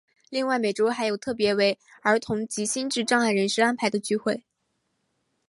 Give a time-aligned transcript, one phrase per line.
[0.31, 4.43] 另外每周还有特别为儿童及心智障碍人士安排的聚会。